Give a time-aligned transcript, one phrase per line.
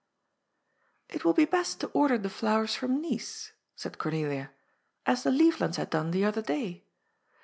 [1.15, 4.49] "It will be best to order the fiowers from Nice," said Cornelia,"
[5.05, 6.87] as the Leeflands had done the other day.